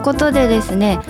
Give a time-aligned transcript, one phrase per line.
[0.00, 1.00] い、ということでですね、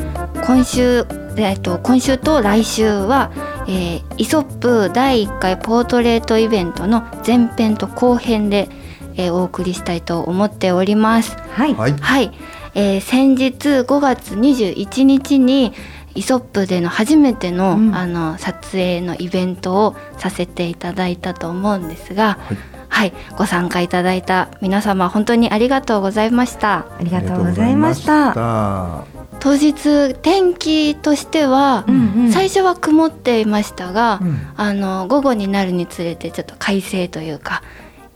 [0.47, 3.31] 今週えっと今週と来週は、
[3.69, 8.69] えー、イソップ第1回ポートレートイベントの前編と後編で、
[9.16, 11.36] えーお送りしたいと思っております。
[11.50, 11.75] はい。
[11.75, 11.92] はい。
[11.92, 12.31] はい、
[12.75, 15.72] えー先日5月21日に
[16.14, 26.78] イソップでの初めての,、うんあの撮影のイベントをさせていただいたと思うんですが、はいはい、ご参加いただいた皆様本当にありがとうございました。
[26.78, 28.34] ありがとうございました。
[28.34, 29.04] た。
[29.38, 37.62] 当日天気としては、うんうん最初は曇っていましたが、うんあの午後になるにつれてちょっと快晴というか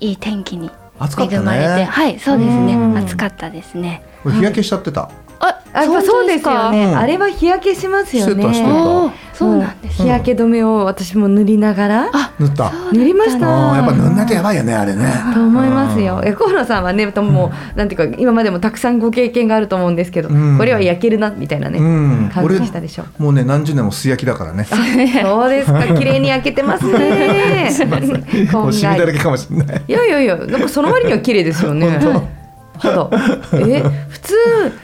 [0.01, 1.85] いい天気に暑かった恵まれて、ね。
[1.85, 4.03] はいそうですねうん暑かったですね。
[4.25, 5.09] 日焼けしちゃってた。
[5.39, 6.87] ああ、やっぱそうですよね。
[6.87, 9.13] うんあれは日焼けしますよね。
[9.33, 9.62] そうなん
[9.93, 12.73] 日焼け止めを私も塗りながら、あ塗った。
[12.93, 15.13] 塗りましたやっぱ塗んないとやばいよね、あれね。
[15.35, 16.21] と思いますよ。
[16.23, 22.31] うんえ河野さんはね、ともうなんていうか今までもたくさんご経験があると思うんですけど、うんこれは焼けるなみたいなね、うん。
[22.33, 23.23] 感俺じしたでしょう。
[23.23, 24.65] もうね、何十年も素焼きだからね。
[24.69, 27.71] そうですか、綺麗に焼けてますね。
[28.51, 29.83] こもんがりうシミだらけかもしれない。
[29.89, 31.99] いやいやいや、なんかその割には綺麗ですよね。
[32.79, 33.09] 肌。
[33.55, 34.35] え、普通、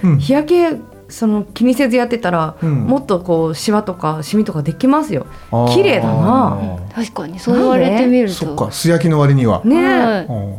[0.04, 0.76] うん日焼け
[1.08, 5.26] その気にせずやってたら、うんもっとこうシワとかシミとかできますよ。
[5.74, 6.58] 綺麗だな。
[6.94, 9.62] 確かにそう言われてみるとそっか、素焼きの割には。
[9.64, 10.54] ねえ、はいうん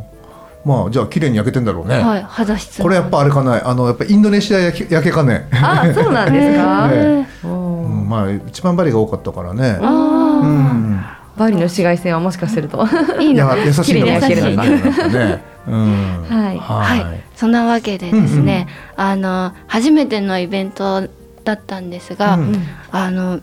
[0.62, 2.00] まあ、じゃあ綺麗に焼けてんだろうね。
[2.02, 5.48] はい、肌質これやっぱあれかね、あのやっぱインドネシア焼き焼けかね？
[5.52, 6.88] あ、そうなんですか？
[6.92, 9.78] ねうんまあ一番バリが多かったからね。
[9.80, 9.88] うあ
[10.42, 11.06] ん。
[11.40, 12.82] バリの紫外線はもしかすると。
[12.82, 14.62] あ、いいのいや優しいのかもしれないね。
[14.62, 14.82] 綺麗に。
[14.82, 15.42] なんかね。
[15.66, 16.24] うん。
[16.28, 16.58] はい。
[16.58, 21.08] はい、そんなわけでですね、あの初めてのイベント
[21.44, 23.40] だったんですが、うんあの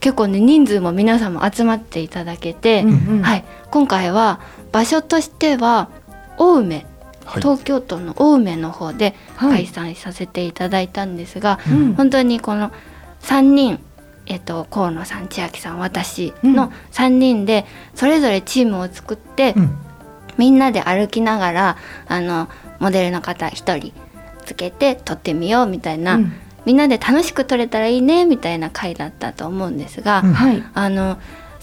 [0.00, 2.08] 結構ね人数も皆さんも集まってい。
[2.08, 4.40] ただけて、うんうんはい、今回は
[4.72, 5.90] 場所としては
[6.38, 6.86] 青梅
[7.26, 7.42] はい。
[7.42, 9.66] 東京都の青梅の方ではい。
[9.66, 10.52] 開催させてい。
[10.52, 10.88] ただい。
[10.88, 12.72] たんですが、うん本当にこの
[13.20, 13.80] 3人、
[14.26, 19.78] えっと、河野さん千秋さん私うんの3人でそれぞれチームを作って、うん。
[20.36, 21.76] みんなで歩きながら
[22.08, 22.48] あの
[22.80, 23.92] モデルの方1人
[24.44, 26.32] つけて撮ってみようみたいな、うん
[26.64, 30.64] みんなで楽しく撮れたらいいねみたいな回だったと思うんですが、うんはい。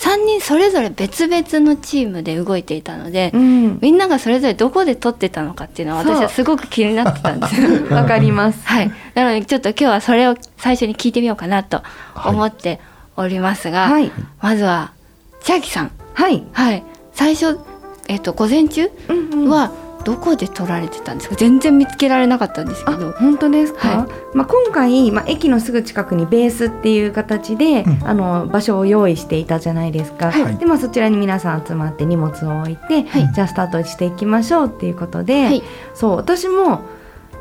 [0.03, 3.79] あの3人それぞれ別々のチームで動いていたので、うん。
[3.81, 7.95] みんながそれぞれどこで撮ってたのかっていうのは私はすごく気になってたんですよ。
[7.95, 8.65] わかります。
[8.65, 11.81] はい、なのでちょっと今日はそれを最初に聞いてみようかなと
[12.25, 12.79] 思って
[13.15, 14.11] おりますが、はい。
[14.41, 14.93] まずは
[15.41, 16.43] 千秋さん、はい。
[16.51, 16.83] はい、
[17.13, 17.59] 最初、
[18.07, 21.35] えっと午前中うんうんはどこで撮られてたんですか？
[21.35, 23.11] 全然見つけられなかったんですけあど。
[23.13, 28.07] 本当ですか、はまあ、今回、まあ、駅のすぐ近くにベースっていう形で、うん。
[28.07, 30.57] あの場所を用意していたじゃないですか、はい。
[30.57, 33.31] で、まあ、そちらに皆さん集まって荷物を置いて、はい。
[33.33, 35.63] じゃあスタートしていきましょうっていうことで、はい。
[35.93, 36.81] そう私も、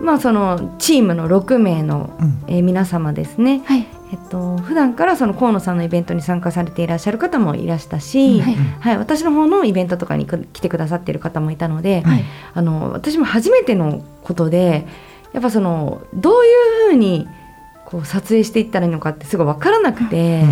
[0.01, 2.45] まあ、そのチームの6名の、うん。
[2.49, 8.55] えー皆様ですね、はいえっと普段からその河野さんのイベントに参加されていらっしゃる方もいらしたし、はい。
[8.55, 12.25] はい、私の方のイベントとかにく来てくださっている方もいたので、はい。
[12.55, 14.87] あの私も初めてのことで
[15.33, 17.29] やっぱそのどういうふうに
[17.85, 20.45] こう撮影していったらいいのかってすごい分からなくて、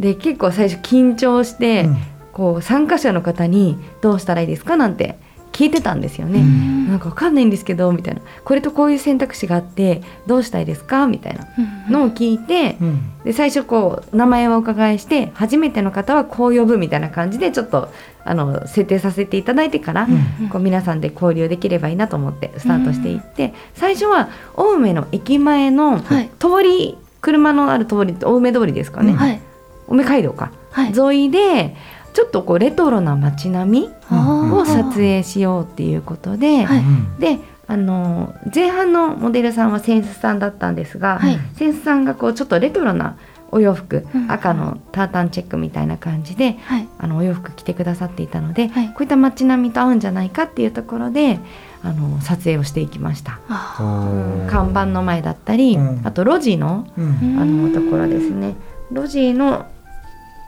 [0.00, 1.96] で結構最初緊張して、うん。
[2.30, 5.18] こう参加者の方に「どうしたらいいですか?」なんて
[5.52, 6.40] 聞いてたんですよね。
[6.40, 6.88] うん。
[6.88, 8.20] なんか分かんないんですけどみたいな。
[8.44, 11.06] これとこういう選択肢があってどうしたいですか？
[11.06, 11.46] みたいな
[11.90, 13.00] のを聞いて、うん。
[13.24, 17.90] で最初こう名前をお伺いして初めての方はこう呼ぶみたいな感じでちょっと
[18.24, 20.06] あの設定させていただいてから、
[20.40, 20.48] うん。
[20.48, 26.30] こう皆さんで交流できればいいなと思ってスタートしていって、最初は青梅の駅前のはい。
[26.38, 29.18] 通り、車のある通り青梅通りですかね、うん。
[29.18, 29.40] はい。
[29.88, 30.92] 青梅街道か、はい。
[30.96, 31.74] 沿いで
[32.18, 36.82] ちょっとこうレトロな街並みうんを撮影しようっていうことで、はい。
[37.20, 37.38] で
[37.68, 41.38] あの前半のモデルさんはセンスさんだったんですが、はい。
[41.54, 43.16] センスさんがこうちょっとレトロな
[43.52, 44.32] お洋服、うん。
[44.32, 46.88] 赤のタータンチェックみたいな感じではい。
[46.98, 48.88] あのお洋服着てくださっていたので、はい。
[48.88, 51.38] こういった街並みと合うんじゃないかっていうところで
[51.84, 53.38] あの撮影をしていきました。
[53.46, 56.00] 看板の前だったり、うん。
[56.02, 57.38] あと路地のうん。
[57.40, 58.56] あのところですね。
[58.90, 59.66] 路地の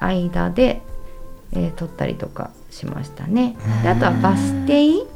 [0.00, 0.82] 間で、
[1.52, 3.56] えー撮ったりとかしましたね。
[3.82, 5.06] であとはバス停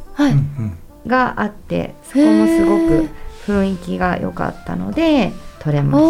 [1.06, 3.08] があってそこもすごく
[3.46, 6.04] 雰囲気が良かったので撮れまし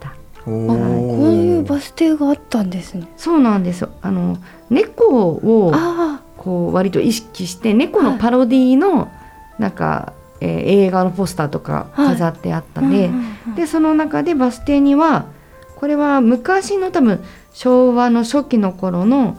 [0.00, 0.08] た。
[0.08, 0.14] うん
[0.44, 3.08] こおういうーバス停があったんですね。
[3.16, 3.90] そうなんですよ。
[4.02, 4.36] あの
[4.68, 9.10] 猫をあこう割と意識して猫のパロディの
[9.58, 13.10] なんか、えー映画のポスターとか飾ってあったあんで、
[13.56, 15.24] でその中でバス停には
[15.76, 17.24] これは昔の多分
[17.54, 19.38] 昭和の初期の頃の、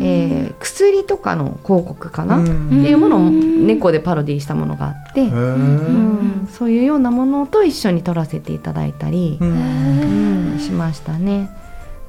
[0.00, 3.66] えー薬とかの広告かな、うっんていうものをうん。
[3.66, 6.48] 猫でパロディしたものがあって、へうーん。
[6.50, 9.38] そういうようなものと一緒に撮らせていただいたり
[10.58, 11.38] しましたね。
[11.40, 11.46] や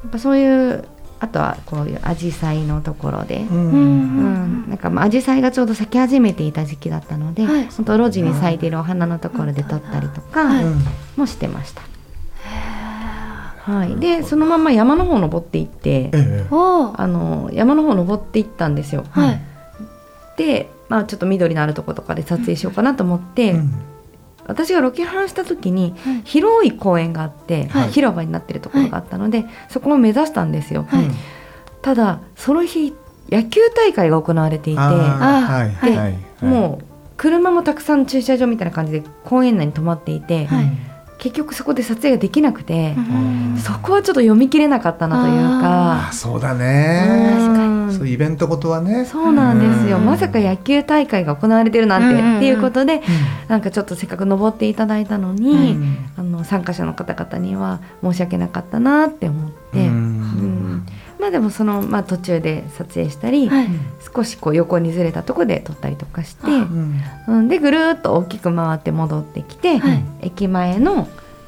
[0.07, 0.85] っぱそういう
[1.19, 3.45] あとはこういう紫陽花のところで。
[3.49, 3.71] ううん。
[3.71, 7.65] うん、なんかまあ紫陽花がちょうど咲き始めていた時期だったので、はい。
[7.67, 10.65] 本当路地に咲いているお花のところで撮ったりとかはい
[11.17, 11.81] もしてました。
[13.65, 16.45] はい、でそのまま山の方登っていってええ。
[16.51, 19.03] あの山の方登っていったんですよ。
[19.09, 19.41] はい。
[20.37, 23.73] で、まあ、ちょっと緑のあるとことかで撮影しようかなと思って、うん。
[24.45, 26.21] 私がロケハンした時にはい。
[26.25, 27.89] 広い公園があって、はい。
[27.89, 30.85] 広場になってるところがあったので、そこを目指したんですよ。
[30.87, 31.05] はい。
[31.81, 32.93] ただその日
[33.31, 34.79] 野球大会が行われていて。
[34.79, 36.17] あーあはいはいはいはい。
[36.45, 36.85] もう
[37.17, 43.57] 車もたくさん駐車場みたいな感じで公園内に止まっていて、はい結局そこで撮影ができなくて、うん。
[43.57, 46.09] そこはちょっと読み切れなかったなというか。
[46.09, 47.31] あそうだね。
[47.37, 49.05] 確かうんそうイベントごとはね。
[49.05, 50.05] そうなんですよ、うん。
[50.05, 53.01] まさか野球大会が行われてるなんて、っていうことで
[53.47, 55.97] なんかちょっとせっかく登っていただいたのうに、ん。
[56.17, 59.87] あの参加者の方々には申し訳なかったなって思って、
[61.25, 63.67] まあでもその、まあ、途中で撮影したり、はい。
[64.15, 66.45] 少しこう横にずれたとこで撮ったりとかして。
[66.45, 67.01] うん。
[67.27, 70.03] うん、でぐるーっと大きく回って戻ってきて、はい。
[70.21, 71.07] 駅前の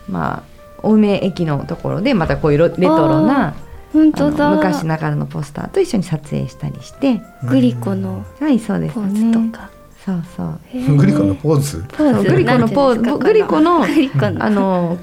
[0.10, 0.44] まあ
[0.82, 3.54] 青梅駅のところでまたこういうロレトロな
[3.94, 4.50] 本当だ。
[4.50, 7.22] 昔ながらのポスターと一緒に撮影したりして。
[7.48, 9.70] グリコのはいそうですポねーズとか、
[10.04, 10.96] そうそう。
[10.96, 11.86] グリコのポーズ？
[11.90, 12.14] ポーズ。
[12.16, 13.18] そうグリコのポーズ。
[13.20, 13.82] グリコの。
[13.82, 14.98] グリコのあの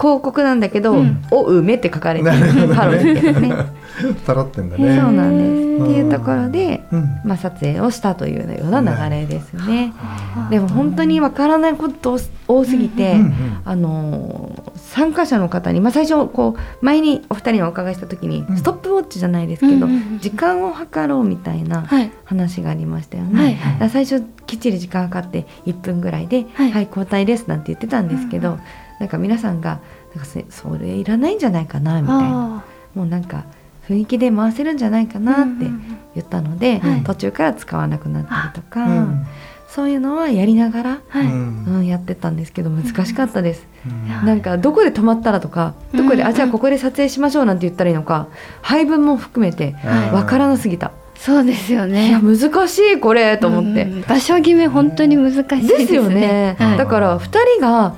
[0.00, 1.22] 広告なんだけど「うん。
[1.30, 2.66] お梅」って書かれてなるほどね。
[2.66, 3.79] るパロディですね。
[4.26, 5.82] パロってんだそうねなんです。
[5.82, 5.84] うん。
[5.84, 7.08] っていうところで、うん。
[7.24, 9.92] まあ、撮影をしたというような流れですね。
[9.98, 12.18] あでも本当にわからないこと
[12.48, 13.32] 多すぎて、うんうん。
[13.64, 18.56] あのー参加者の方に、まあ、最初こう前にお二人にお伺いした時に、うん。
[18.56, 20.18] ストップウォッチじゃないですけど、うんうんうん。
[20.18, 22.10] 時間を計ろうみたいなはい。
[22.24, 23.58] 話がありましたよね。
[23.90, 28.58] 最初きっちり時間計って1分ぐらいで「ははいい、交代です」なんて言ってたんですけど、うん
[29.00, 29.80] なんか皆さんが
[30.14, 32.24] なんかそそれいらないんじゃないかなみたいな。
[32.24, 32.64] あ
[32.94, 33.44] もうなんか
[33.90, 35.58] 雰囲気で回せるんじゃないかなってうんうん。
[35.58, 37.04] うん言ったので、はい。
[37.04, 39.26] 途中から使わなくなったりとか、うん。
[39.68, 43.64] そういうのはやりながら、はい、うんうん、やってたんですけど難しかったです。
[43.86, 44.26] うん。
[44.26, 46.26] なんかどこで止まったらとかどこで、うん。
[46.26, 48.26] あじゃあここで撮影しましょうなんて言ったらいいのか
[48.60, 52.38] 配分も含めてはいわからなすぎた、そうですよいねや難
[52.68, 54.02] しいこれと思って、うん。
[54.02, 55.78] 場所決め本当に難しいですね。
[55.78, 56.78] ですよね、はい。
[56.78, 57.94] だから2人が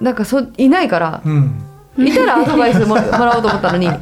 [0.00, 1.62] なんかそいないからうん
[1.98, 4.00] いたらアドバイスももらおうと思ったのに全然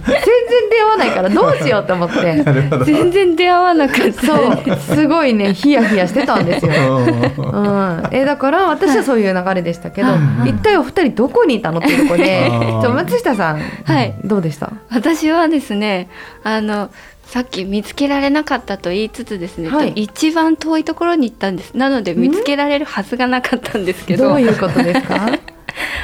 [0.70, 2.44] 出会わないからどうしようと思って。
[2.84, 4.26] 全然出会わなかった。
[4.26, 4.76] そう。
[4.96, 6.72] すごいねヒヤヒヤしてたんですよ。
[7.38, 7.98] うん。
[7.98, 10.50] うん、えだから私はそういう流れでしたけど、はい。
[10.50, 12.50] 一体お二人どこにいたのっていうところで
[12.88, 14.14] 松下さん、はい。
[14.24, 14.72] どうでした？
[14.90, 16.08] 私はですね
[16.42, 16.90] あの
[17.26, 19.92] さっき見つけられなかったと言いつつですね、はい。
[19.94, 21.74] 一番遠いところに行ったんです。
[21.76, 24.28] なので見つけられるはずがなかったんですけど。
[24.28, 25.30] どういうことですか？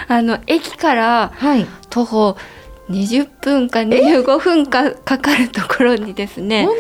[0.09, 1.67] あの駅からはい。
[1.91, 2.37] 徒歩
[2.91, 6.67] 20分か25分かかかるところにですね。
[6.67, 6.77] 本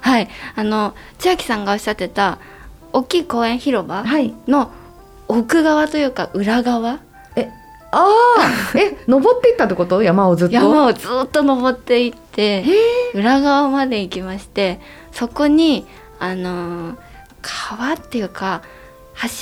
[0.00, 0.28] はい。
[0.56, 2.38] あの千秋さんがおっしゃってた
[2.92, 4.02] 大きい公園広場
[4.48, 4.70] の
[5.28, 6.98] 奥側というか裏側？
[7.96, 8.00] あ
[8.74, 10.02] あ え登っていったってこと？
[10.02, 10.54] 山をずっと？
[10.54, 12.64] 山をずっと登っていって
[13.14, 14.80] 裏側まで行きまして
[15.12, 15.86] そこに
[16.18, 16.96] あのー
[17.40, 18.62] 川っていうか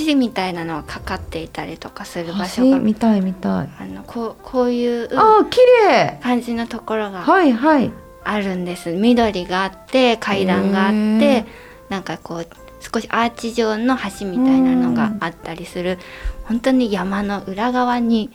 [0.07, 3.71] 橋みたいなのがかかっていたりとかする場所が見たい見たい。
[3.79, 6.19] あのこうこういうああ綺麗。
[6.23, 7.91] 感じのところがはいはい。
[8.25, 8.91] あるんです。
[8.93, 11.47] 緑があって階段があっへて
[11.89, 12.47] なんかこう
[12.81, 15.99] 少しアーチ状の橋みたいなのがあったりする
[16.45, 18.31] 本当に山の裏側に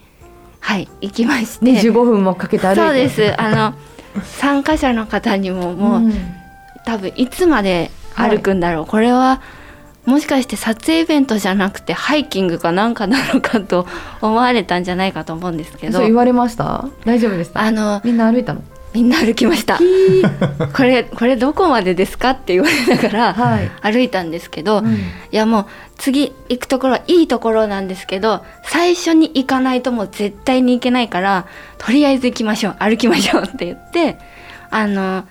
[0.60, 1.66] はい行きまして。
[1.66, 2.82] 25分もかけて歩いて。
[2.82, 3.42] そうです。
[3.42, 3.74] あの
[4.24, 6.14] 参加者の方にももう、ん。
[6.86, 9.42] 多分いつまで歩くんだろう、これは
[10.08, 13.86] もしかして撮影イベントじゃなくてハイキングかなんかなのかと
[14.22, 16.00] 思われたんじゃないかと思うんですけど。
[16.00, 16.88] そう言われました？
[17.06, 18.64] 大丈夫でしたあのみんな歩いたの？
[18.94, 19.78] みんな歩きました。
[19.78, 23.70] これこれどこまでですかって言われながらはい。
[23.82, 24.96] 歩いたんですけど、うん。
[24.96, 25.00] い
[25.32, 25.66] やもう
[25.98, 31.48] 次行くところはいいところなんですけど最初に行かないともう絶対に行けないから
[31.78, 34.18] とりあえず行きましょう歩きましょうって言って
[34.72, 35.28] あの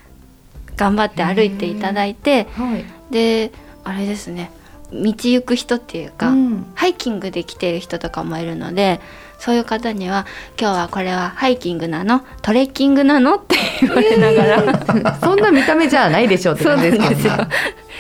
[0.76, 2.85] 頑張って歩いていただいてはい。
[3.11, 3.52] で
[3.83, 4.50] あれですね
[4.92, 6.66] 道行く人っていうか、うん。
[6.74, 9.00] ハイキングで来てる人とかもいるので
[9.38, 10.26] そういう方には
[10.58, 12.22] 「今日はこれはハイキングなの？
[12.42, 15.18] トレッキングなの?」って言われながら。
[15.20, 17.28] そんな見た目じゃないでしょうってそう感じです。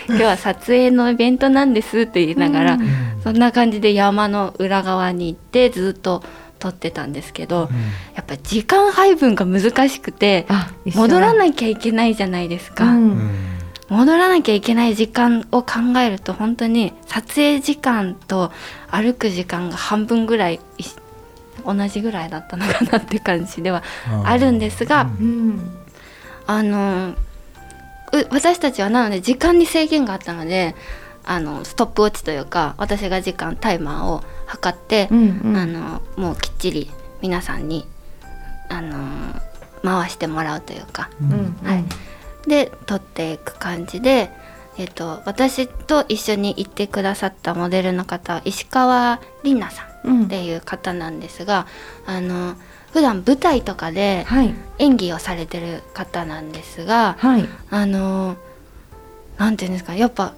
[0.08, 2.88] 今日は撮影のイベントなんですって言いながら、うん。
[3.24, 6.22] そんな感じで山の裏側に行ってずっと
[6.58, 7.68] 撮ってたんですけど、
[8.14, 10.46] やっぱ時間配分が難しくて
[10.94, 12.92] 戻らなきゃいけないじゃないですか、うん。
[12.92, 13.30] うん
[13.88, 18.50] 戻らなきゃいけない時間を考えると本当に撮影時間と
[18.90, 20.60] 歩く時間が半分ぐらい
[21.64, 23.82] 同じぐらいだったのかなって感じでは
[24.24, 25.60] あるんですが、うん。
[26.46, 27.16] あのう
[28.30, 30.76] 私たちはなので時間に制限があったので
[31.24, 35.56] あのストップウォッチというか私が時間タイマーを測って、うんうん。
[35.56, 36.90] あのもうきっちり
[37.22, 37.86] 皆さんに
[38.68, 38.98] あの
[39.82, 41.08] 回してもらうというか。
[41.20, 41.66] うんうん。
[41.66, 41.84] はい
[42.46, 44.30] で撮っていく感じで、
[44.78, 50.24] えっと私と一緒に行ってくださったモデルの方は石川里奈さんうん。
[50.24, 51.66] っていう方なんですが、
[52.06, 52.54] あの
[52.92, 54.54] 普段舞台とかではい。
[54.78, 57.48] 演技をされてる方なんですが、はい。
[57.70, 58.36] あの
[59.38, 60.34] なんていうんですかやっぱ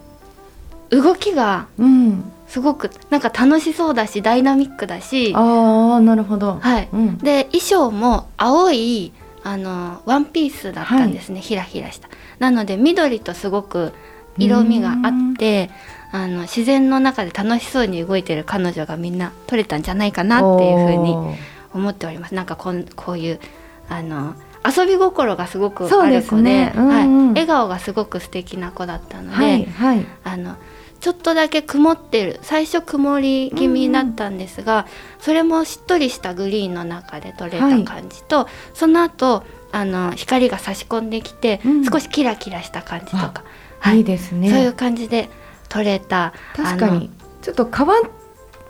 [0.90, 2.32] 動きがうん。
[2.48, 6.58] すごくなんか楽しそうだしダイナミックだしああなるほど。
[6.60, 6.88] はい。
[6.92, 7.18] うん。
[7.18, 9.12] で衣装も青い
[9.44, 12.08] あのワンピースだったんですね、ひらひらした。
[12.38, 13.92] なので緑とすごく
[14.36, 15.70] 色味があって
[16.12, 21.38] あの自然の中で楽しそうに動いてる彼女がみんな撮れたんじゃないかなっていうふうに
[21.72, 22.34] 思っております。
[22.34, 23.40] なんかこんこういう
[23.88, 26.72] あの遊び心がすごくある子でね。
[26.76, 26.88] うんうん。
[26.88, 30.06] はい、笑顔がすごく素敵な子だったので、はいはい。
[30.24, 30.56] あの
[31.00, 32.40] ちょっとだけ曇ってる。
[32.42, 34.86] 最初曇り気味だったんですが、
[35.20, 41.84] それもしっとりしたグリーンの中で撮れたはい感じと、その後あの光が差し込んできて、うん。
[41.84, 43.44] 少しキラキラした感じとか、
[43.92, 44.00] い。
[44.00, 44.50] いですね。
[44.50, 45.28] そういう感じで
[45.68, 47.10] 撮れた確かに。
[47.42, 47.94] ちょっと川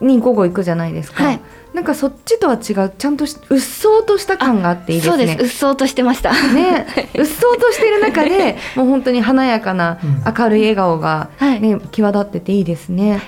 [0.01, 1.41] に午後行くじゃないですか、はい
[1.79, 5.27] なんかそっちとは違うちゃんとしうっそうとした感があっていいですね。
[5.29, 5.43] そうです。
[5.45, 6.33] うっそうとしてました。
[6.33, 10.25] ね、うっそうとしてる中で もう本当に華やかなうん。
[10.37, 11.61] 明るい笑顔が、はい。
[11.61, 13.23] ね際立ってていいですね。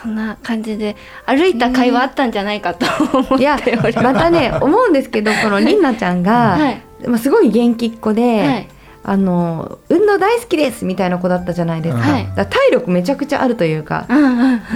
[0.00, 0.94] そんな感じで
[1.26, 2.86] 歩いた会話あったんじゃないかと
[3.18, 4.00] 思っいやております。
[4.00, 6.80] またね思うんですけどこのりんなちゃんが、はい。
[7.08, 8.68] まあ、すごい元気っ子で、はい
[9.10, 14.06] あの運動大好きですみたいな子だったじゃないですか,、から体力めちゃくちゃあるというか、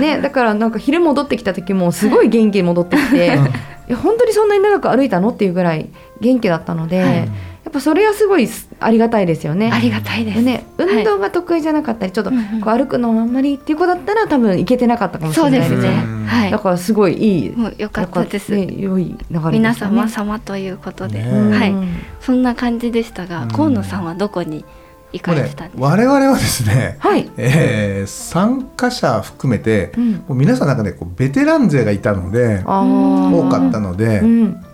[0.00, 3.44] ね、だからなんか昼戻ってきた時もすごい元気に戻ってきて、うん。
[3.44, 3.48] い
[3.88, 5.90] や本当にそんなに長く歩いたのっていうぐらい
[6.22, 7.28] 元気だったので、
[7.72, 8.46] っぱそれはすごい
[8.80, 9.70] ありがたいですよね。
[9.72, 10.36] ありがたいです。
[10.36, 15.88] でね、運動が得意じゃなかったり、ちょっとこう歩くのあんまりっていう子だったら多分行けてなかったかもしそうれないですね。
[16.26, 16.58] はいだ。
[16.58, 17.50] からすごいいい。
[17.50, 18.52] もう良かったです。
[18.52, 19.50] ね、良い流れでしたね。
[19.52, 21.88] 皆様様ということで、ねはい、うん
[22.20, 24.64] そんな感じでしたが、うん河野さんはどこに
[25.12, 25.64] 行かれてた？
[25.64, 25.86] んですか。
[25.86, 27.30] 我々はですね、はい。
[27.36, 34.64] えー参加者含めて、うんもう皆さんなんかねこうベテラン勢がいたのであ多かったので、うん。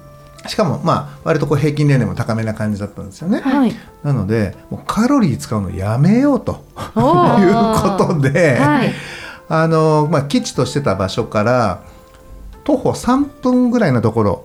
[0.49, 3.41] しかもまあ割とこう平均年齢も高めな感じだったんですよね。
[3.41, 3.73] はい。
[4.03, 6.65] なのでもうカロリー使うのやめようと
[6.97, 7.01] お
[7.41, 8.93] いうーことで、はい。
[9.49, 11.81] あのまあ基地としてた場所から
[12.69, 14.45] 徒歩3分ぐらいのところ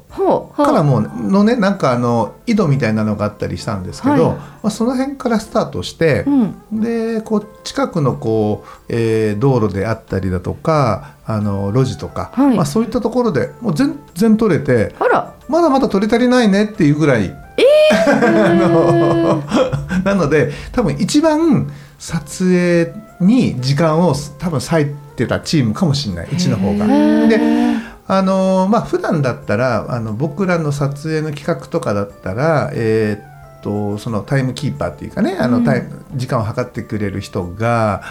[0.56, 6.82] からもうのねなんかあの井戸みたいなのがあったりしたんですけど、はいまあ、その辺からスタートしてう、ん。
[6.82, 15.34] でこう近くのこう、えー道路であったりだとかあの路地とか、はいまあ、そういったところでもう全然取れてあら。
[15.50, 17.28] まだまだ取り足りないねっていうぐらい、
[20.06, 26.88] なので多分一番撮影に時間を多分割いてたチームかもしれないうちの方が。
[27.28, 27.73] で
[28.08, 33.34] あのまあ普段だったらあの僕らの撮影の企画とかだったら、えーっ
[33.64, 35.64] とそのタイムキーパーっていうかねあの、うん。
[35.64, 38.04] タイム時間を計ってくれる人が、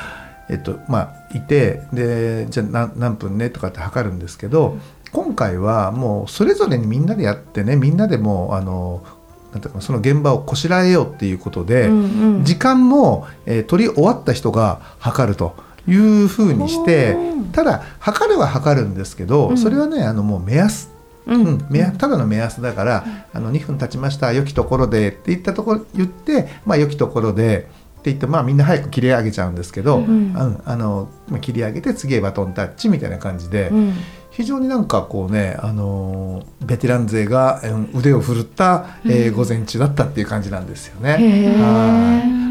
[0.49, 4.79] えっとまあ、いてでじゃあ何何分ねとかって測るんですけど
[5.13, 9.05] 今回はもうそれぞれにみんなでやってねみんなでもうあの
[9.53, 12.45] なんていうかなその現場をこしらえようっていうことで、うんうん。
[12.45, 15.55] 時間も、えー取り終わった人が測ると
[15.89, 17.17] いうふうにして
[17.53, 19.59] ただ測るは測るんですけど、うん。
[19.59, 20.91] それはねあのもう目安、
[21.27, 21.67] ううん。
[21.71, 27.69] 目安ただの目安だから、あの2分経ちました良きところでって言ったところ言って、まあ、良きところで
[28.05, 30.63] 言ってまあみんな早く切り上げちゃうんですけど、ううんん。
[30.65, 33.95] あのまあ切り上げて次へバトンタッチみたいな感じで、うん
[34.33, 41.55] 非常になんかこうね、あのーベテラン勢がうん腕を振るった、えー午前中だったっていう感じなんですよね。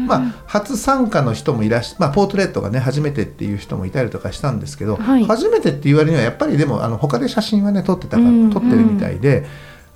[0.06, 9.46] まあ、初参加の人もいらっしゃ、まあ、ポートレートがね初めてっていう人もいたりとかしたんですけど、はい初めてって言われるにはやっぱりでもあの他で写真はね撮ってたから、うん撮ってるみたいで。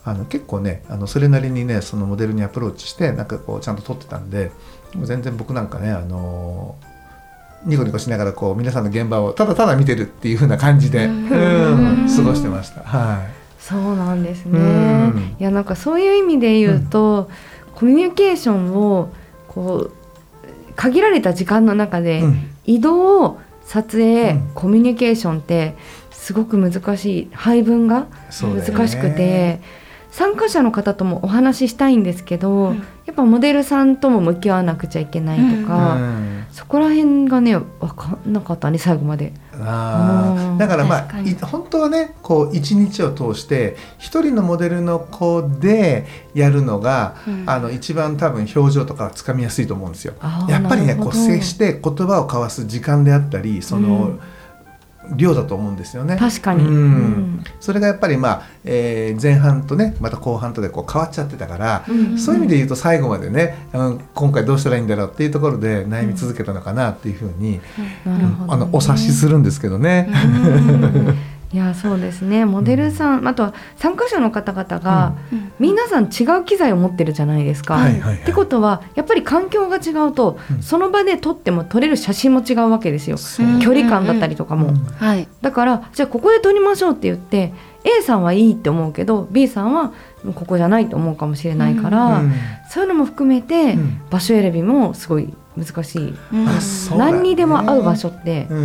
[0.09, 4.53] あの結構ねあのそれなりにねそのモデルにアプローチしてなんかこうちゃんと撮ってたんで
[5.03, 6.77] 全然僕なんかねあの
[7.65, 11.31] ニコニコしながらこう皆さんの現場をただただ見てるっていう風な感じで、うん。
[11.31, 12.83] うん過ごしてました。
[12.83, 13.29] はい。
[13.59, 14.61] そうなんですうね
[15.09, 15.37] ん。
[15.41, 17.29] いやなんかそういう意味で言うと、
[17.75, 19.11] コミュニケーションを
[19.49, 19.93] こう
[20.77, 22.51] 限られた時間の中で、うん。
[22.65, 24.51] 移動撮影、うん。
[24.55, 25.75] コミュニケーションって
[26.11, 28.07] すごく難しい配分が
[28.41, 29.61] 難しくて、
[30.11, 32.75] 参加者の方ともお話ししたいんですけど、
[33.17, 36.47] ぱモデルさんとも向き合わなくちゃいけないとか、うん。
[36.53, 39.33] そこら辺がね分かんなかったね最後まで。
[39.59, 47.45] あだからまあ本当はねこう一日を通して一人のモデルの子でやるのが、うん。
[47.47, 50.15] あの一番多分表情とかつかみやすいと思うんですよ。
[50.49, 54.19] やっぱりねこう接して言葉を交わす時間であったりその、
[55.15, 56.17] 量だと思うんですよね。
[56.17, 56.73] 確かに、うん。
[56.73, 57.45] うん。
[57.61, 62.19] それがやっぱりまあ、えー前半とねまた後半とでこう変わっちゃってたから、うん。
[62.19, 67.61] そういう意味で言うと最後までね、うん、今回どうしたらいいんだろうっていうところで悩み続けたのかなっていうふうに、
[68.05, 68.47] なるほどね。
[68.49, 70.09] あのお察しするんですけどね。
[71.61, 72.45] うんいやそうですね。
[72.45, 75.53] モデルさん、あとは参加者の方々が、うん。
[75.59, 77.77] 皆さん違う機材を持ってるじゃないですか。
[77.77, 78.17] はいはいはい。
[78.19, 80.63] ってことはやっぱり環境が違うと、うん。
[80.63, 83.17] その場で撮っても撮れる写真も違うわけですよ。
[83.17, 83.43] う。
[83.43, 83.59] ん。
[83.61, 84.75] 距離感だったりとかも、うん。
[84.77, 85.27] はい。
[85.41, 89.93] だからじゃあここで撮りましょうって言って A さんはいいって思うけど B さんは
[90.35, 92.33] ここじゃないと思うかもしれないから、うん。
[92.69, 94.01] そういうのも含めて、うん。
[94.11, 96.15] 場所選びもすごい難しい、
[96.99, 98.61] 何にでも合う場所って、うんう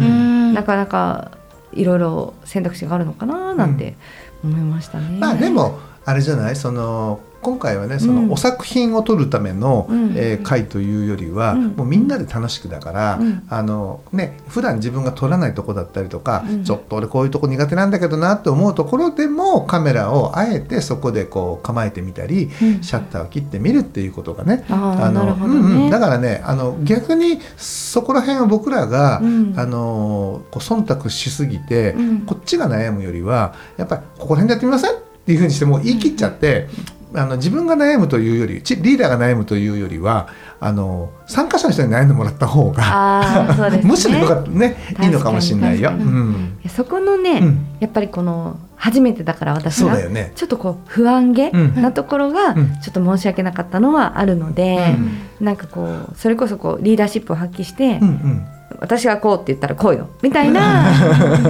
[0.51, 0.53] ん。
[0.53, 1.31] なかなか
[1.73, 3.95] いろいろ選択肢があるのかななんて
[4.43, 5.17] 思いましたね。
[5.19, 6.55] まあでもあれじゃない？
[6.55, 8.27] その今回はねそうん。
[8.27, 10.13] のお作品を撮るための、うん。
[10.15, 11.67] えー会というよりは、うん。
[11.69, 13.43] もうみんなで楽しくだから、うん。
[13.49, 16.63] あのね普段自分が撮らないとこだったりとか、うん。
[16.63, 22.83] ちょっと俺こういうとこ苦手なんだけどなって思うところでもカメラをあえてそこでこう構えてみたり、うん。
[22.83, 25.89] シャッターを切ってみるっていうことがねああなるほどうんうん、ね。
[25.89, 29.53] だからねあの逆にそこら辺は僕らが、うん。
[29.57, 32.21] あのこう忖度しすぎて、うん。
[32.21, 34.91] こっちが悩むよりはやっぱりここら辺でやってみません？
[34.91, 36.67] っていうふうにしてもう言い切っちゃって、
[37.13, 40.29] あの自分が悩むというよりちリーダーが悩むというよりは
[40.63, 43.89] あの参加者の人に悩んでもらった方が、ああそうですね。
[43.89, 44.51] むしろよかった。
[44.51, 45.89] ねいいのかもしれないよ。
[45.89, 46.59] うん。
[46.69, 47.65] そこのね、うん。
[47.79, 50.31] やっぱりこの初めてだから私がそうだよね。
[50.35, 51.81] ちょっとこう不安げうん。
[51.81, 52.79] なところがうん。
[52.79, 54.95] ちょっと申し訳なかったのはあるので、
[55.39, 58.45] なんかこうそれこそこうリーダーシップを発揮して、うんうん。
[58.79, 60.93] 私がこうって言ったらこうよみたいな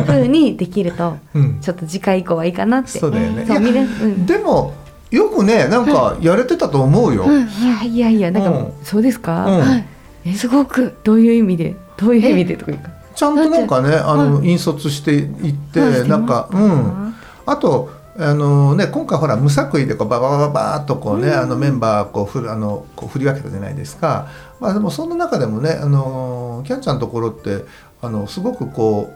[0.08, 1.60] 風にできるとうん。
[1.60, 2.98] ちょっと次回以降はいいかなって。
[2.98, 3.46] そうだよね。
[3.46, 4.26] うん。
[4.26, 4.74] でも
[5.12, 7.26] よくねなんかやれてたと思うよ。
[7.26, 8.74] うんいやいやいやなんか、うん。
[8.84, 9.60] そうですか、うん。
[9.60, 9.86] はい。
[10.26, 10.34] え？
[10.34, 10.98] すごく。
[11.04, 11.76] どういう意味で？
[11.98, 12.56] どういう意味で？
[12.56, 12.90] とかいうか。
[13.14, 16.26] ちゃんとなんかねあの、う引率していって、はいなん。
[16.26, 17.16] かしてましたうん。
[17.46, 21.34] あとあのね今回ほら無作為でこうバババババーっとこうね、うん。
[21.34, 24.30] あのメンバーこうふるあのこう振り分けたじゃないですか。
[24.60, 27.66] まあでもその中でもねあのキャンちゃんのところって
[28.02, 29.14] あのすごくこ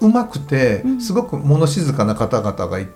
[0.00, 1.00] ううまくて、うん。
[1.00, 2.88] すごく物静かな方々がい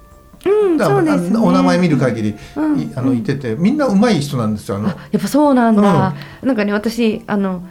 [0.44, 1.37] うんだそうですね。
[1.37, 2.81] あお名前見る限り、うん。
[2.81, 4.76] いあのいててみんなうまい人なんですよ。
[4.76, 4.88] あの。
[4.88, 7.62] あやっぱそうなんだ、なんかね私あの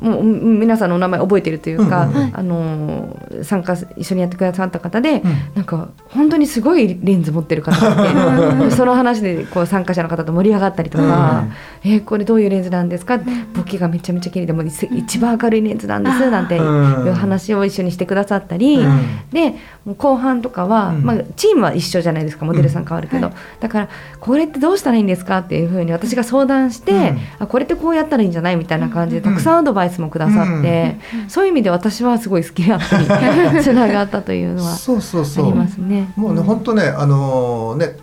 [0.00, 2.30] もううん皆さんのお名前覚えてるというか、うんうんうん。
[2.34, 5.30] あの参加一緒にやってくださった方で、うん。
[5.54, 11.44] なんか本当にすごいレンズ持ってる方がいて その話でこう参加者の方と盛り上がったりとか
[11.84, 13.18] 「えーこれどういうレンズなんですか?」
[13.54, 19.00] ボケがめちゃめちゃ綺麗でもう一一番明るいレンズなんです」なんていううん話を一緒にしてくださったり、うん。
[19.32, 19.54] で
[19.98, 21.04] 後半とかは、うん。
[21.04, 23.88] まあ、チームは一緒じゃないですかモデルさん変わるけど、だから
[24.20, 25.38] これってどうしたらいいんですか？
[25.38, 27.18] っていうふうに私が相談して、うん。
[27.40, 28.56] あこれってこうやったらいいんじゃない？
[28.56, 29.34] みたいな感じでうん。
[29.34, 30.96] たくさんアドバイスもくださって、
[31.28, 35.54] そういう意味で私はすごいスキルアップにつながったというのはそうそうありそう。
[35.54, 36.12] ますね。
[36.16, 37.96] もうね、本当ね、あのね、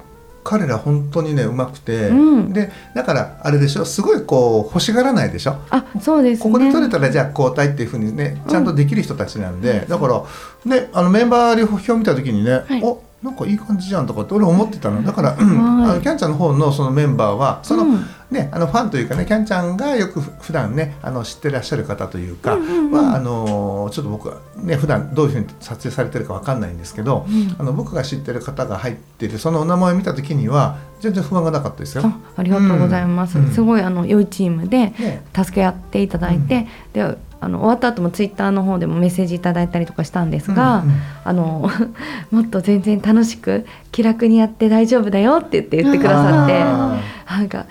[0.44, 2.54] 彼ら本当にね、うまくて、うん。
[2.54, 3.84] で、だから、あれでしょ？
[3.84, 5.58] すごいこう、欲しがらないでしょ？
[5.70, 6.44] あそうですね。
[6.44, 10.24] ここで取れたら、じゃあ交代っていうふうにね、ちゃんとできる人たちなんで、だから、
[10.64, 12.82] ね、あのメンバー表見た時にね、はい。
[12.82, 15.04] おなんかいい感じじゃんとかって俺思ってたの。
[15.04, 15.92] だから、うんはい。
[15.92, 23.16] あのキャンちゃんの方のそのメンバーはその、うんね、あのファンというかねキャンちゃんがよくふ普段ねあの知ってらっしゃる方というかは、うんうんうん。
[23.16, 27.56] あのちょっと僕はね普段どういうふうに撮影されてるかわかんないんですけど、うん。
[27.58, 32.04] あの僕が知ってる方が入ってるそのお名前を見た時には全然不安がなかったですよ。
[32.06, 33.52] あありがとうございます、うん。
[33.52, 35.24] すごいあの良いチームでね。
[35.36, 40.96] 助け合っていただいて、であの終わった後もツイッターの方でもメッセージいただいたりとかしたんですが、うんうん。
[41.24, 41.70] あの
[42.32, 46.98] もっと全然楽しく気楽にやって大丈夫だよって言って言ってくださってあ
[47.38, 47.66] なんか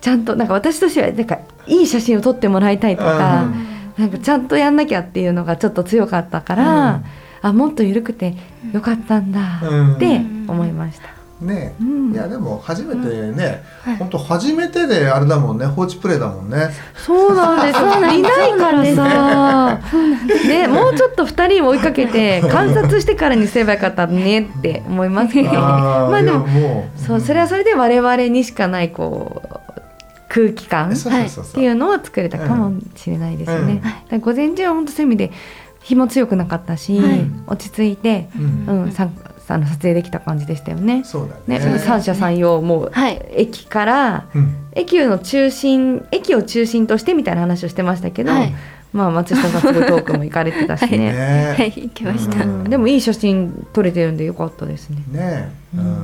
[0.00, 3.66] ちゃんとなんか私としてはなんかいい写真を撮ってもらいたいとか、うん
[3.98, 7.04] なんかちゃんとやんなきゃっていうのがちょっと強かったから、うん。
[7.42, 8.34] あもっと緩くて
[8.72, 9.94] よかったんだうん。
[9.96, 11.19] って思いました。
[11.40, 11.74] ね。
[11.80, 12.12] うん。
[12.12, 13.96] いやでも初めてね、はい。
[13.96, 15.66] 本当初めてであれだもんね。
[15.66, 16.70] 放置プレイだもんね。
[16.96, 17.78] そうなんです。
[17.80, 19.80] いないからさ。
[20.46, 25.50] で、もうちょっと二人を追いかけて観察してからにすればよかったねって思いますけど。
[25.52, 26.46] まあでも
[26.96, 29.60] そうそれはそれで我々にしかないこう
[30.28, 30.94] 空気感っ
[31.52, 33.82] ていうのを作れたかもしれないですね。
[34.12, 34.20] うん。
[34.20, 35.32] 午前中は本当そういう意味で
[35.82, 37.26] 日も強くなかったし、はい。
[37.46, 38.84] 落ち着いて、うん。
[38.84, 39.08] うん、さ
[39.52, 41.02] あの撮影できた感じでしたよね。
[41.04, 41.58] そうだね。
[41.58, 43.20] ね、三者三様もう、はい。
[43.32, 44.56] 駅からうん。
[44.72, 48.54] 駅の中心駅を中心としてみたいな話をしてましたけど、はい。
[48.92, 51.54] まあ松下さんすごいトークも行かれてたしね、ね。
[51.58, 55.02] はい行きました、でもいい写真撮れてるんでよかったですね。
[55.10, 55.52] ね。
[55.76, 55.80] うん。
[55.80, 55.96] うん。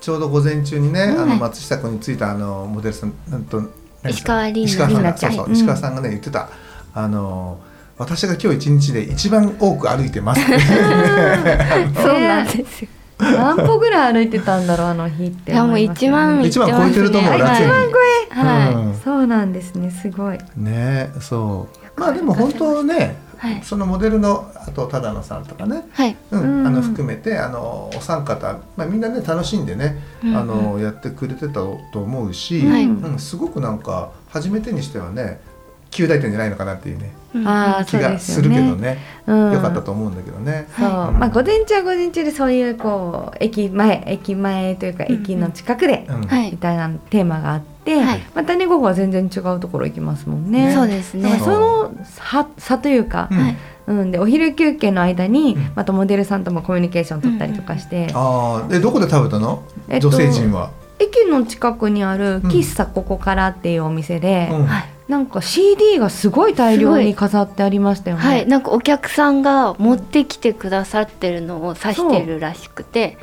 [0.00, 3.62] ちょうど午前中にね、あのはい松下君についたあのモデルさんなんと
[4.02, 5.02] 何石川凛石川さん。
[5.02, 6.48] 凛奈ちゃんがそうそう、うん石川さんがね言ってた。
[6.94, 7.58] あの
[7.98, 10.40] 私が今日一日で一番多く歩いてます。
[10.46, 12.88] そうなんですよ。
[13.18, 18.94] 何歩ぐらい歩いてたんだろうあの日っていやもう一万一万超えてると思うはい楽にはいはい、うん。
[18.94, 20.38] そうなんですねすごい。
[20.56, 22.00] ねそう。
[22.00, 23.62] まあでも本当ね、はい。
[23.64, 25.82] そのモデルのあと只野さんとかね。
[25.92, 26.16] はい。
[26.30, 26.66] うんうん。
[26.68, 30.36] あの含めてあのお三方、まあ、みんなね楽しんでね、うん。
[30.36, 32.84] あのやってくれてたと思うし、はい。
[32.84, 35.40] うん、すごくなんか初めてにしてはね
[35.90, 38.98] 旧大点じゃないのかなっていうねああそう気がでするけどね。
[39.26, 39.52] うん。
[39.52, 40.66] 良かったと思うんだけどね。
[40.76, 45.14] そう、はまあ午前中は午前中でそういうこう駅前駅前というかうん。
[45.14, 46.06] うん駅の近くで
[46.50, 48.22] みたいなテーマがあって、はい。
[48.34, 50.72] またね午後は全然違うところ行きますもんね。
[50.74, 51.38] そうですね。
[51.38, 53.38] その差差というか、うん。
[53.38, 53.56] はい。
[53.88, 55.72] うん、でお昼休憩の間にうん。
[55.74, 60.70] またモデルさんともコミュニケーション取ったりとかして、ああでどこで食べたの、えっと女性陣は。
[60.98, 64.66] 駅の近くにある喫茶ここからっていうお店で、うん。
[64.66, 68.22] はいなんか CD がすごい大量に飾ってありましたよね。
[68.22, 73.16] はい、なんかお客さんが持ってきてくださってるのを指してるらしくて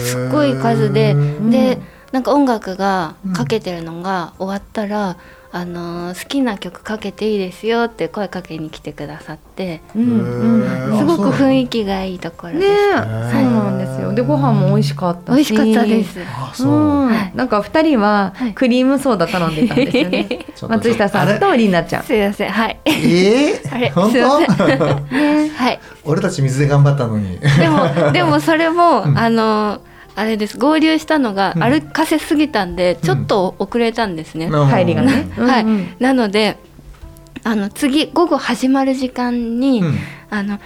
[0.00, 1.12] すっごい数で。
[1.12, 1.78] んで
[2.10, 5.18] なんか音楽がかけてるのが終わったら、
[5.50, 9.80] あのー好きな曲かけていいですよって声かけに来てくださって。
[9.96, 12.92] うんすごく雰囲気がいいところねです。
[12.92, 14.12] そうなんですよ。
[14.12, 15.36] でご飯も美味しかったし。
[15.36, 16.20] 美味しかったです。
[16.26, 16.70] あそう。
[16.70, 17.08] う、ん。
[17.08, 17.32] はい。
[17.34, 18.54] なんか二人ははい。
[18.54, 20.28] クリームソーダ頼んでたんですよね。
[20.68, 22.02] 松下さんあとりんなちゃん。
[22.02, 22.78] すいません、はい。
[22.84, 24.64] れえー、 あれ本すいま当
[25.14, 25.80] ね、はい。
[26.04, 27.38] 俺たち水で頑張ったのに。
[27.38, 29.18] でも、でもそれも、うん。
[29.18, 29.87] あのー
[30.18, 30.58] あれです。
[30.58, 31.62] 合流したのがうん。
[31.62, 34.50] 歩かせすぎたんで、ちょっと遅れたんですね。
[34.70, 35.28] 帰りがね。
[35.36, 35.66] はい。
[36.02, 36.58] なので
[37.44, 39.94] あの次午後始まる時間に、うん。
[40.30, 40.58] あの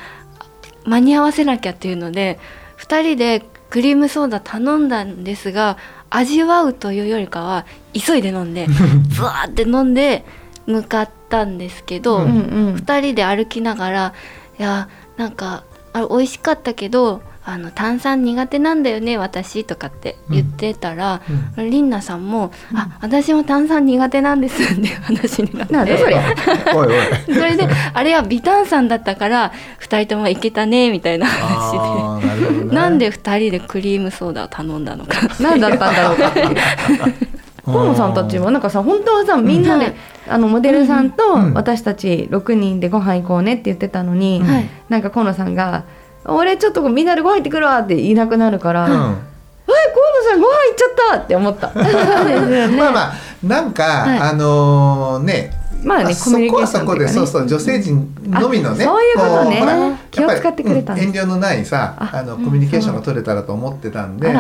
[0.87, 2.41] 間に合わせなきゃっていうので
[2.79, 5.79] 2人でクリームソーダ頼んだんですが
[6.11, 8.67] 味わうというよりかは急いで飲んで
[9.17, 10.25] ブワーって飲んで
[10.67, 12.31] 向かったんですけど、ううんう
[12.73, 12.75] ん。
[12.77, 14.13] 2人で歩きながら
[14.59, 21.21] 「いやなんかあれ美味しかったけどあの炭酸苦手なんだよね私」とかって言ってたら、
[21.57, 21.71] うん。
[21.71, 25.75] リンナさんも「あ私も炭酸苦手なんです」っていう話になって。
[25.75, 26.23] なんだそりゃ。
[26.75, 26.95] おいおい。
[27.35, 32.75] それであれは微炭酸だったから2人ともいけたねみたいな話あーなるほどで、ね。
[32.75, 35.19] なんで2人でクリームソーダを頼んだのか。
[35.41, 36.29] 何だったんだろうか。
[36.29, 36.57] っていう。
[37.65, 39.95] 河野さんたちはなんかさ本当はさみんなで、はい。
[40.29, 41.55] あのモデルさんとうん。
[41.55, 44.47] 私たち6人でご飯行こうねって言ってたのに、うん。
[44.47, 44.69] はい。
[44.89, 45.83] なんか河野さんが
[46.25, 48.93] 「俺ちょっとみんなでご飯行ってくるわ」って言いなくなるから「うん。
[48.93, 49.17] え河野
[50.31, 51.69] さんご飯行っちゃった!」って思った。
[51.69, 54.19] ね まあまあなんか、はい。
[54.19, 59.99] あのーねまあねそこはそこでそうそう女性陣のみのねあそういうことね。
[60.13, 64.33] 気を使ってくれた遠慮のないさああのコミュニケーションが取れたらと思ってたんで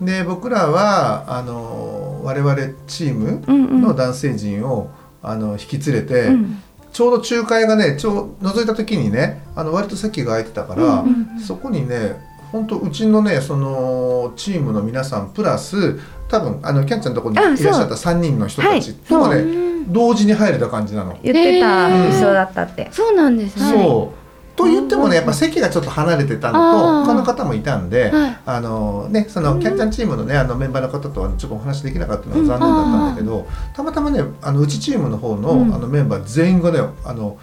[0.00, 2.56] で僕らはあの我々
[2.88, 3.40] チーム
[3.80, 4.88] の男性陣を
[5.22, 6.62] あの引き連れて、うん
[6.92, 21.18] ちょうど仲介がねちょう覗いた時にねあの割と席が空いてたから、うんうんそこにね本当うちのねそのチームの皆さんプラス多分あのキャンちゃんのところにあいらっしゃった3人の人たちともね、はい同時に入れた感じなの。
[21.22, 22.88] 言ってた、一緒だったって。
[22.92, 23.72] そうなんですね。
[23.72, 24.19] そう
[24.60, 28.38] と言ってもねやっぱ席がちょっと離れてたのと他の方もいたんで、はい。
[28.46, 35.74] あのねそのキャンチャンチームのねあのメンバーの方とはちょっとお話できなかったのが残念だったんだけど、たまたまねあのうちチームの方の,、うん。
[35.74, 37.38] あのメンバー全員がねあの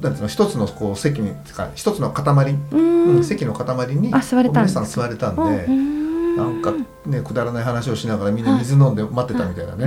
[0.00, 5.42] なんの一つのこう席につか一つの塊、ううんん席の塊にあ座れたんですか皆さん座れたんで。
[5.66, 6.02] うん。
[6.36, 6.72] なんか
[7.04, 9.84] ねくだらない話をしながらみんな水飲んで待ってたみたいな ね、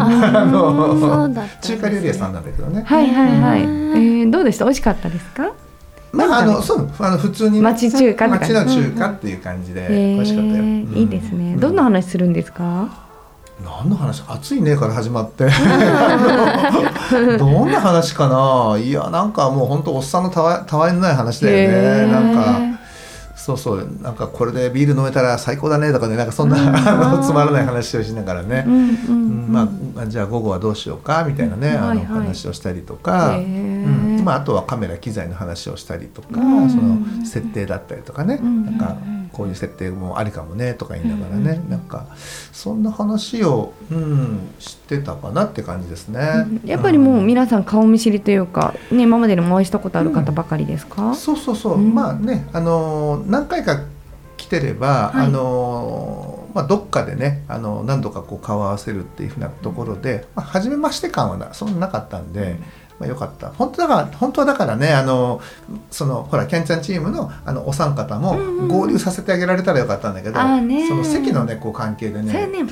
[1.59, 3.69] 中華料理屋さんなんだけどね、はいはいはい、えうん。
[4.29, 4.65] ー、どうでした？
[4.65, 5.53] 美味しかったですか？
[6.15, 7.61] まああのそうあの普通にね。
[7.61, 10.15] 町中華町の中華っていう感じでえー。
[10.15, 10.93] 美味しかったよ、うん。
[10.95, 11.59] いいですね、うん。
[11.59, 12.89] どんな話するんですか？
[13.63, 14.23] 何の話？
[14.27, 15.45] 暑いねから始まって。
[17.37, 18.77] どんな話かな？
[18.77, 22.11] いやなんかもう本当おっさんのたわたわいのない話だよね。
[22.11, 22.59] なんか
[23.35, 23.87] そうそう。
[24.01, 26.15] なんかこれでビール飲めたら最高だねとかね。
[26.17, 28.87] なんかそんな、 あのつまらない話をしながらね、うんうんうん。
[28.87, 28.91] う
[29.51, 29.53] ん。
[29.53, 29.69] ま
[30.01, 32.05] あ、じゃあ午後はどうしようかみたいなね、あのうんはいはい。
[32.05, 33.45] 話をしたりとか、へー。
[33.45, 36.69] うんまあ、あとはカメラ機材の話をしたりとか、うん。
[36.69, 38.97] その設定だったりとかね、うんなんか
[39.31, 42.07] こういう設定もありかもねとか言いながらね、なんか
[42.51, 46.21] そんな話を、うん、してたかなって感じですね。
[46.63, 47.25] やっぱりもううん。
[47.27, 51.93] 皆さん顔見知りというか、ね、今までにもお会いしたことある方ばかりですか、そうそうそう、うん。
[51.93, 53.83] まあねあのー何回か
[54.37, 55.27] 来てれば、はい。
[55.27, 62.57] あのーまあ、どっかでねあの何度かこう顔を合わせるっていうふうなところで、まあ、初めまして感はなそんななかったんで。
[62.99, 63.49] まあ、よかった。
[63.49, 65.41] 本当だから本当はだからねあの
[65.91, 72.63] そのほらキャンチャンチームのあのお三方もうんうん合流させてあげられたらよかったんだけど、あーねその席のねこう関係でねね。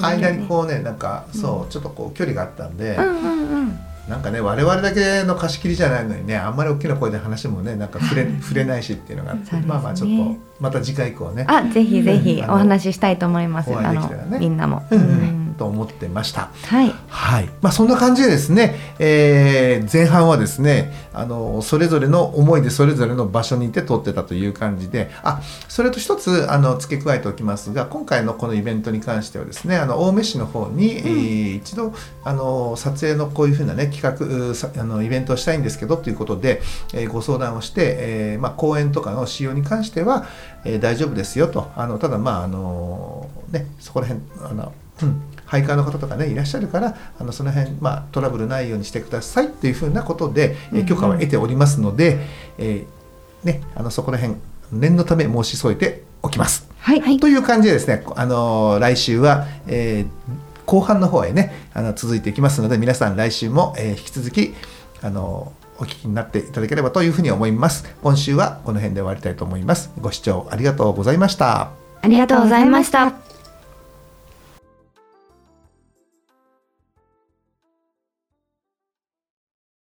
[0.00, 3.78] 間にこうねなんかそうちょっとこう距離があったんで、うんうんうん。
[4.08, 9.62] なんかね我々だけの貸し切りじゃないのにねあんまり大きな声で話もねなんか触れ触れないしっていうのがあって、ね。
[9.66, 11.44] まあまあちょっとまた次回以降ね。
[11.46, 14.98] あぜひぜひうんお話ししたいと思います、お会あのねみんなも、うん。
[14.98, 16.50] うんと思ってました。
[16.64, 16.94] はい。
[17.08, 31.92] はい、まあそんな感じでですね、えー前半はですねあのそれぞれの思いでそれぞれの場所にいて撮ってたという感じであそれと一つあの付け加えておきますが今回のこのイベントに関してはですねあの青梅市の方に、えー一度
[32.24, 36.60] あの撮影のこういうふうなね企画あのイベントをしたいんですけどということで、
[36.94, 40.26] えーご相談をして、えーまあ、公演とかの使用に関しては、
[40.64, 41.70] えー大丈夫ですよと。
[41.74, 52.20] あのただまああのねそこら辺あの、うん配下の方とかねいらっしゃるからあのその辺、まあ、トラブルないようにしてくださいっていうふうなことで、えー許可は得ておりますので、
[52.58, 54.36] えーね、あのそこら辺
[54.72, 56.68] 念のため申し添えておきます。
[56.78, 60.06] はい、という感じでですね、あのー来週は、えー
[60.66, 64.54] 後半の方へねあの続いていきますので皆さん来週も、えー引き続き、
[65.02, 67.84] あのーお聞きになっていただければというふうに思います。
[68.02, 69.92] 今週はこの辺で終わりたいと思います。
[70.00, 71.70] ご視聴ありがとうございました。
[72.02, 73.27] ありがとうございました。